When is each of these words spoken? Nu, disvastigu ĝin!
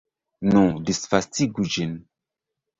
Nu, 0.53 0.63
disvastigu 0.87 1.69
ĝin! 1.77 1.97